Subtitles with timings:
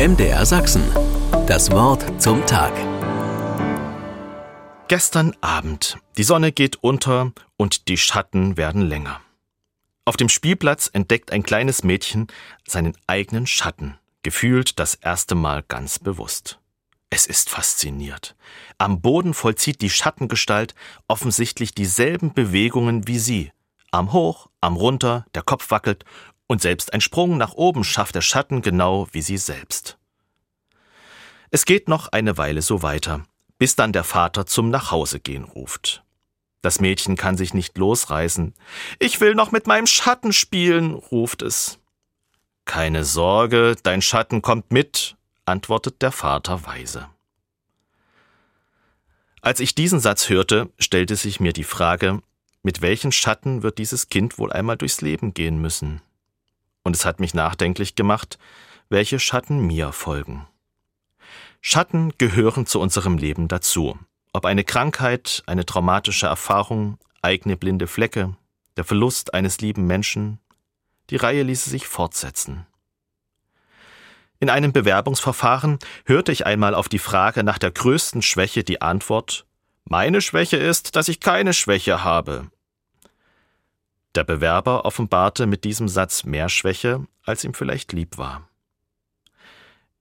[0.00, 0.82] MDR Sachsen.
[1.46, 2.72] Das Wort zum Tag.
[4.88, 5.98] Gestern Abend.
[6.16, 9.20] Die Sonne geht unter und die Schatten werden länger.
[10.06, 12.28] Auf dem Spielplatz entdeckt ein kleines Mädchen
[12.66, 16.60] seinen eigenen Schatten, gefühlt das erste Mal ganz bewusst.
[17.10, 18.36] Es ist fasziniert.
[18.78, 20.74] Am Boden vollzieht die Schattengestalt
[21.08, 23.52] offensichtlich dieselben Bewegungen wie sie.
[23.90, 26.06] Arm hoch, Arm runter, der Kopf wackelt
[26.50, 29.98] und selbst ein Sprung nach oben schafft der Schatten genau wie sie selbst.
[31.52, 33.24] Es geht noch eine Weile so weiter,
[33.58, 36.02] bis dann der Vater zum Nachhausegehen ruft.
[36.60, 38.52] Das Mädchen kann sich nicht losreißen.
[38.98, 41.78] Ich will noch mit meinem Schatten spielen, ruft es.
[42.64, 47.06] Keine Sorge, dein Schatten kommt mit, antwortet der Vater weise.
[49.40, 52.22] Als ich diesen Satz hörte, stellte sich mir die Frage,
[52.64, 56.02] mit welchen Schatten wird dieses Kind wohl einmal durchs Leben gehen müssen?
[56.82, 58.38] Und es hat mich nachdenklich gemacht,
[58.88, 60.46] welche Schatten mir folgen.
[61.60, 63.98] Schatten gehören zu unserem Leben dazu.
[64.32, 68.36] Ob eine Krankheit, eine traumatische Erfahrung, eigene blinde Flecke,
[68.76, 70.38] der Verlust eines lieben Menschen,
[71.10, 72.66] die Reihe ließe sich fortsetzen.
[74.38, 79.44] In einem Bewerbungsverfahren hörte ich einmal auf die Frage nach der größten Schwäche die Antwort
[79.84, 82.50] Meine Schwäche ist, dass ich keine Schwäche habe.
[84.14, 88.48] Der Bewerber offenbarte mit diesem Satz mehr Schwäche, als ihm vielleicht lieb war.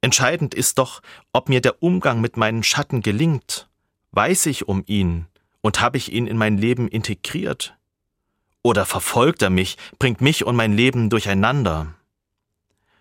[0.00, 3.68] Entscheidend ist doch, ob mir der Umgang mit meinen Schatten gelingt.
[4.12, 5.26] Weiß ich um ihn
[5.60, 7.76] und habe ich ihn in mein Leben integriert?
[8.62, 11.94] Oder verfolgt er mich, bringt mich und mein Leben durcheinander?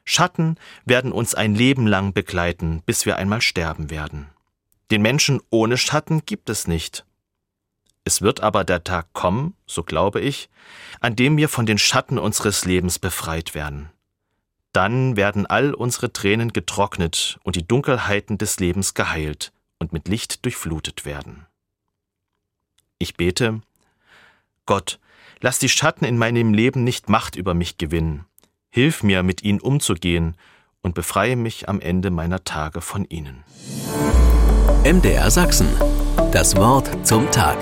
[0.04, 4.28] Schatten werden uns ein Leben lang begleiten, bis wir einmal sterben werden.
[4.90, 7.06] Den Menschen ohne Schatten gibt es nicht.
[8.08, 10.50] Es wird aber der Tag kommen, so glaube ich,
[11.02, 13.90] an dem wir von den Schatten unseres Lebens befreit werden.
[14.72, 20.46] Dann werden all unsere Tränen getrocknet und die Dunkelheiten des Lebens geheilt und mit Licht
[20.46, 21.48] durchflutet werden.
[22.98, 23.60] Ich bete,
[24.66, 25.00] Gott,
[25.42, 28.24] lass die Schatten in meinem Leben nicht Macht über mich gewinnen.
[28.70, 30.38] Hilf mir, mit ihnen umzugehen
[30.82, 33.44] und befreie mich am Ende meiner Tage von ihnen.
[34.86, 35.68] MDR Sachsen.
[36.32, 37.58] Das Wort zum Tag.